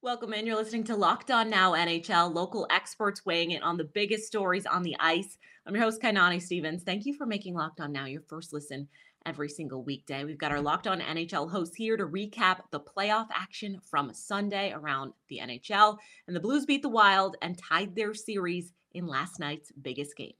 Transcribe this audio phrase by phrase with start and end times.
[0.00, 0.46] Welcome in.
[0.46, 4.64] You're listening to Locked On Now NHL, local experts weighing in on the biggest stories
[4.64, 5.36] on the ice.
[5.66, 6.84] I'm your host, Kainani Stevens.
[6.84, 8.86] Thank you for making Locked On Now your first listen
[9.26, 10.24] every single weekday.
[10.24, 14.72] We've got our Locked On NHL hosts here to recap the playoff action from Sunday
[14.72, 15.98] around the NHL.
[16.28, 20.34] And the Blues beat the Wild and tied their series in last night's biggest game.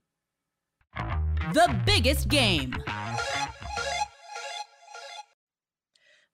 [1.52, 2.74] The biggest game.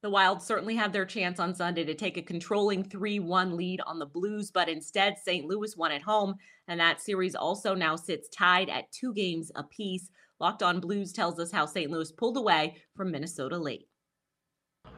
[0.05, 3.81] The Wild certainly had their chance on Sunday to take a controlling 3 1 lead
[3.87, 5.47] on the Blues, but instead, St.
[5.47, 6.35] Louis won at home,
[6.67, 10.11] and that series also now sits tied at two games apiece.
[10.39, 11.89] Locked on Blues tells us how St.
[11.89, 13.87] Louis pulled away from Minnesota late.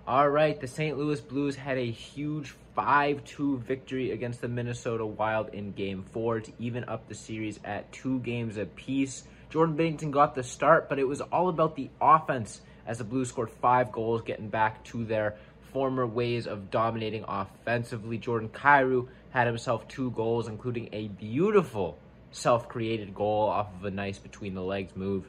[0.06, 0.98] All right, the St.
[0.98, 6.42] Louis Blues had a huge 5 2 victory against the Minnesota Wild in game four
[6.42, 9.24] to even up the series at two games apiece.
[9.50, 13.30] Jordan Binnington got the start, but it was all about the offense as the Blues
[13.30, 15.36] scored five goals, getting back to their
[15.74, 18.18] former ways of dominating offensively.
[18.18, 21.98] Jordan Kyrou had himself two goals, including a beautiful
[22.32, 25.26] self-created goal off of a nice between the legs move.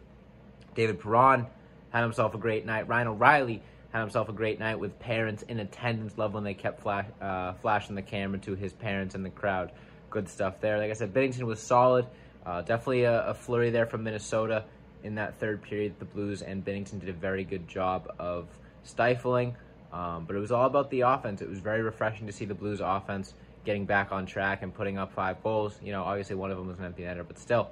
[0.75, 1.47] David Perron
[1.91, 2.89] had himself a great night.
[2.89, 3.63] Ryan O'Reilly
[3.93, 6.17] had himself a great night with parents in attendance.
[6.17, 9.73] Love when they kept flash, uh, flashing the camera to his parents in the crowd.
[10.11, 10.79] Good stuff there.
[10.79, 12.07] Like I said, Binnington was solid.
[12.47, 14.65] Uh, definitely a, a flurry there from Minnesota
[15.03, 18.49] in that third period, the Blues and Binnington did a very good job of
[18.83, 19.57] stifling.
[19.93, 21.41] Um, but it was all about the offense.
[21.41, 24.99] It was very refreshing to see the Blues offense getting back on track and putting
[24.99, 25.79] up five goals.
[25.83, 27.71] You know, obviously one of them was an empty netter, but still,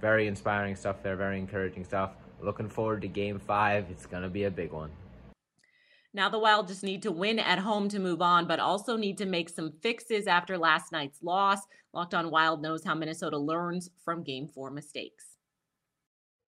[0.00, 2.12] very inspiring stuff there, very encouraging stuff.
[2.40, 3.86] Looking forward to game five.
[3.90, 4.90] It's going to be a big one.
[6.12, 9.18] Now the Wild just need to win at home to move on, but also need
[9.18, 11.58] to make some fixes after last night's loss.
[11.92, 15.33] Locked on Wild knows how Minnesota learns from game four mistakes.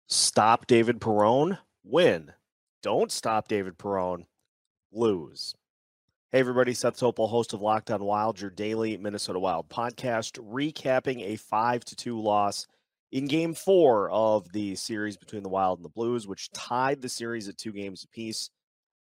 [0.08, 2.33] Stop David Perron, win.
[2.83, 4.27] Don't stop David Perron,
[4.92, 5.55] lose.
[6.31, 11.23] Hey, everybody, Seth Topol, host of Locked On Wild, your daily Minnesota Wild podcast, recapping
[11.23, 12.67] a 5 to 2 loss
[13.12, 17.08] in game four of the series between the Wild and the Blues, which tied the
[17.08, 18.51] series at two games apiece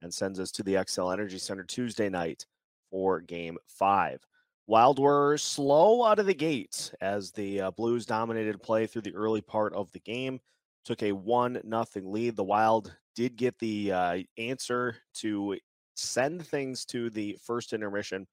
[0.01, 2.45] and sends us to the Xcel Energy Center Tuesday night
[2.89, 4.25] for game five.
[4.65, 9.15] Wild were slow out of the gate as the uh, Blues dominated play through the
[9.15, 10.39] early part of the game
[10.87, 12.35] took a one nothing lead.
[12.35, 15.57] The Wild did get the uh, answer to
[15.95, 18.25] send things to the first intermission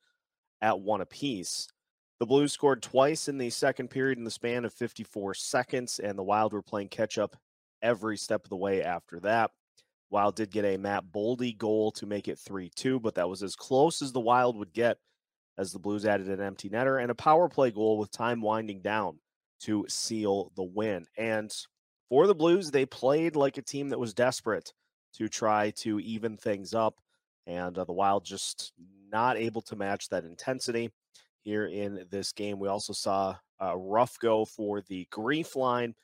[0.62, 1.66] at one apiece.
[2.20, 6.16] The Blues scored twice in the second period in the span of 54 seconds, and
[6.16, 7.36] the Wild were playing catch up
[7.82, 9.50] every step of the way after that.
[10.10, 13.42] Wild did get a Matt Boldy goal to make it 3 2, but that was
[13.42, 14.98] as close as the Wild would get
[15.58, 18.80] as the Blues added an empty netter and a power play goal with time winding
[18.80, 19.18] down
[19.62, 21.04] to seal the win.
[21.18, 21.52] And
[22.08, 24.72] for the Blues, they played like a team that was desperate
[25.14, 26.96] to try to even things up,
[27.46, 28.72] and uh, the Wild just
[29.10, 30.90] not able to match that intensity
[31.42, 32.58] here in this game.
[32.58, 35.94] We also saw a rough go for the grief line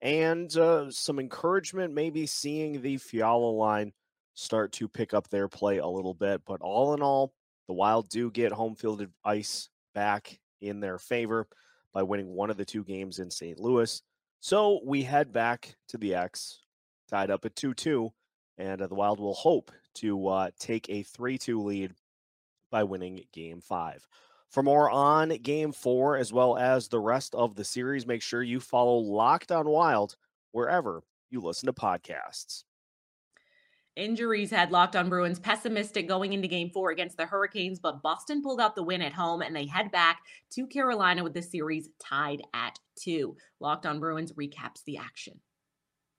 [0.00, 3.92] and uh, some encouragement, maybe seeing the Fiala line
[4.34, 6.42] start to pick up their play a little bit.
[6.46, 7.32] But all in all,
[7.66, 11.48] the Wild do get home field ice back in their favor
[11.92, 13.58] by winning one of the two games in St.
[13.58, 14.02] Louis.
[14.40, 16.60] So we head back to the X,
[17.08, 18.12] tied up at 2 2,
[18.56, 21.94] and uh, the Wild will hope to uh, take a 3 2 lead
[22.70, 24.06] by winning game five.
[24.50, 28.42] For more on game four, as well as the rest of the series, make sure
[28.42, 30.16] you follow Locked on Wild
[30.52, 32.64] wherever you listen to podcasts.
[33.98, 38.42] Injuries had Locked on Bruins pessimistic going into game four against the Hurricanes, but Boston
[38.42, 40.20] pulled out the win at home and they head back
[40.52, 43.36] to Carolina with the series tied at two.
[43.58, 45.40] Locked on Bruins recaps the action.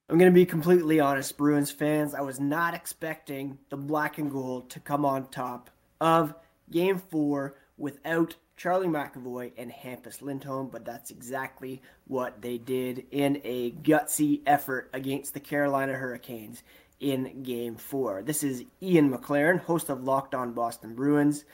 [0.10, 2.14] I'm going to be completely honest, Bruins fans.
[2.14, 5.70] I was not expecting the black and gold to come on top
[6.02, 6.34] of
[6.70, 13.40] game four without Charlie McAvoy and Hampus Lindholm, but that's exactly what they did in
[13.46, 16.62] a gutsy effort against the Carolina Hurricanes
[17.00, 18.22] in game four.
[18.22, 21.46] This is Ian McLaren, host of Locked On Boston Bruins.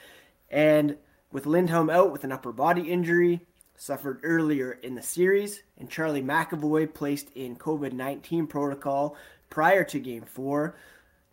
[0.49, 0.97] And
[1.31, 3.41] with Lindholm out with an upper body injury,
[3.75, 9.15] suffered earlier in the series, and Charlie McAvoy placed in COVID 19 protocol
[9.49, 10.75] prior to game four,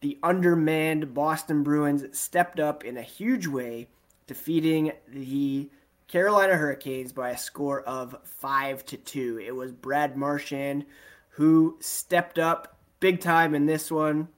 [0.01, 3.87] the undermanned Boston Bruins stepped up in a huge way,
[4.27, 5.71] defeating the
[6.09, 9.41] Carolina Hurricanes by a score of 5 to 2.
[9.47, 10.85] It was Brad Marchand
[11.31, 12.72] who stepped up
[13.03, 14.29] big time in this one.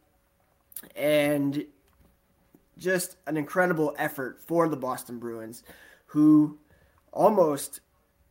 [0.97, 1.67] And
[2.77, 5.63] just an incredible effort for the Boston Bruins,
[6.07, 6.59] who
[7.13, 7.81] almost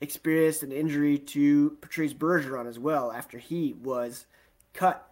[0.02, 4.26] experienced an injury to Patrice Bergeron as well after he was
[4.74, 5.08] cut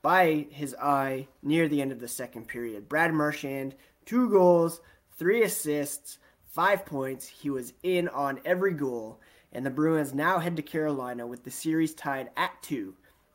[0.00, 2.88] by his eye near the end of the second period.
[2.88, 3.74] Brad Marchand,
[4.06, 4.80] two goals,
[5.18, 7.26] three assists, five points.
[7.26, 9.20] He was in on every goal,
[9.52, 12.94] and the Bruins now head to Carolina with the series tied at two,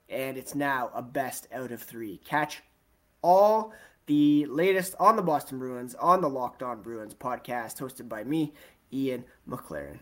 [0.09, 2.17] and it's now a best out of three.
[2.17, 2.63] Catch
[3.21, 3.73] all
[4.07, 8.53] the latest on the Boston Bruins on the Locked On Bruins podcast, hosted by me,
[8.91, 9.99] Ian McLaren.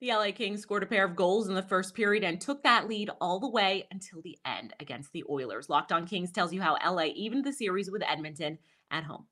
[0.00, 2.88] The LA Kings scored a pair of goals in the first period and took that
[2.88, 5.68] lead all the way until the end against the Oilers.
[5.68, 8.58] Locked On Kings tells you how LA evened the series with Edmonton
[8.90, 9.26] at home.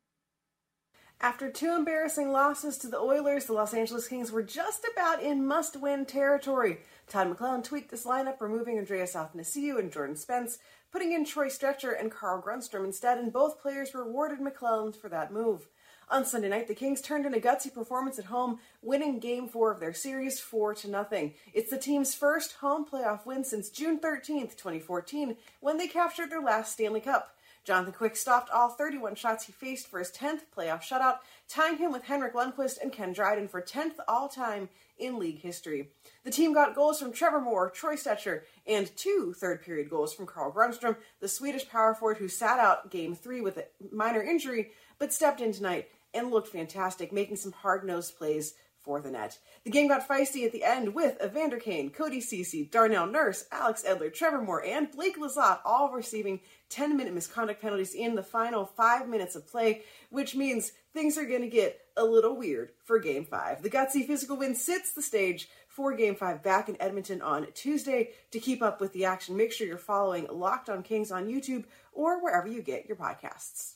[1.20, 5.44] After two embarrassing losses to the Oilers, the Los Angeles Kings were just about in
[5.44, 6.78] must win territory.
[7.08, 10.58] Todd McLellan tweaked this lineup, removing Andreas Athanasiou and Jordan Spence,
[10.92, 15.32] putting in Troy Stecher and Carl Grundstrom instead, and both players rewarded McLellan for that
[15.32, 15.66] move.
[16.08, 19.72] On Sunday night, the Kings turned in a gutsy performance at home, winning game four
[19.72, 21.34] of their series 4 to nothing.
[21.52, 26.40] It's the team's first home playoff win since June 13th, 2014, when they captured their
[26.40, 27.34] last Stanley Cup.
[27.68, 31.18] Jonathan Quick stopped all 31 shots he faced for his 10th playoff shutout,
[31.50, 35.90] tying him with Henrik Lundqvist and Ken Dryden for 10th all time in league history.
[36.24, 40.24] The team got goals from Trevor Moore, Troy Stecher, and two third period goals from
[40.24, 44.70] Carl Grundstrom, the Swedish power forward who sat out game three with a minor injury
[44.98, 48.54] but stepped in tonight and looked fantastic, making some hard nosed plays
[48.88, 49.38] for the net.
[49.64, 53.84] The game got feisty at the end with Evander Kane, Cody Ceci, Darnell Nurse, Alex
[53.86, 58.64] Edler, Trevor Moore, and Blake Lizotte all receiving 10 minute misconduct penalties in the final
[58.64, 62.98] five minutes of play, which means things are going to get a little weird for
[62.98, 63.62] Game 5.
[63.62, 68.10] The gutsy physical win sits the stage for Game 5 back in Edmonton on Tuesday.
[68.32, 71.64] To keep up with the action, make sure you're following Locked on Kings on YouTube
[71.92, 73.74] or wherever you get your podcasts.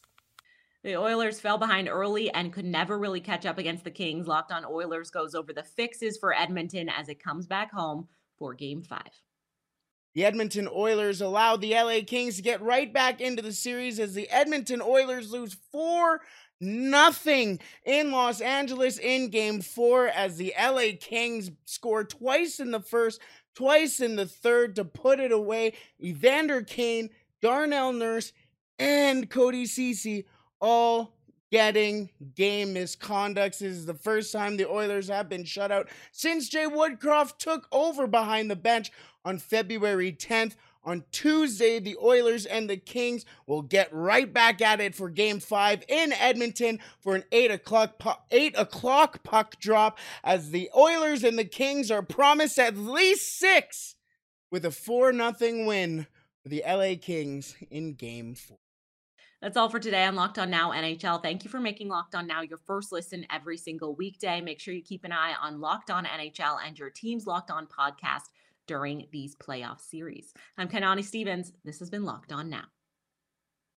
[0.83, 4.27] The Oilers fell behind early and could never really catch up against the Kings.
[4.27, 8.53] Locked on Oilers goes over the fixes for Edmonton as it comes back home for
[8.53, 9.23] game five.
[10.15, 14.15] The Edmonton Oilers allowed the LA Kings to get right back into the series as
[14.15, 16.21] the Edmonton Oilers lose 4
[16.63, 22.81] nothing in Los Angeles in game 4 as the LA Kings score twice in the
[22.81, 23.21] first,
[23.55, 25.73] twice in the third to put it away.
[26.03, 27.11] Evander Kane,
[27.41, 28.33] Darnell Nurse,
[28.79, 30.25] and Cody Ceci
[30.61, 31.17] all
[31.53, 33.59] getting game misconducts.
[33.59, 37.69] This is the first time the Oilers have been shut out since Jay Woodcroft took
[37.71, 38.91] over behind the bench
[39.25, 40.57] on February 10th.
[40.85, 45.39] On Tuesday, the Oilers and the Kings will get right back at it for Game
[45.39, 49.97] Five in Edmonton for an eight o'clock pu- eight o'clock puck drop.
[50.25, 53.95] As the Oilers and the Kings are promised at least six,
[54.51, 56.09] with a four nothing win
[56.43, 58.59] for the LA Kings in Game Four.
[59.43, 61.21] That's all for today on Locked On Now NHL.
[61.21, 64.41] Thank you for making Locked On Now your first listen every single weekday.
[64.41, 67.67] Make sure you keep an eye on Locked On NHL and your team's Locked On
[67.67, 68.29] podcast
[68.69, 70.33] during these playoff series.
[70.57, 71.53] I'm Kanani Stevens.
[71.65, 72.67] This has been Locked On Now.